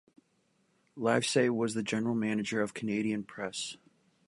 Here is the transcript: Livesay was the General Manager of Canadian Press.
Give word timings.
Livesay 0.97 1.51
was 1.55 1.75
the 1.75 1.83
General 1.83 2.15
Manager 2.15 2.59
of 2.63 2.73
Canadian 2.73 3.23
Press. 3.23 3.77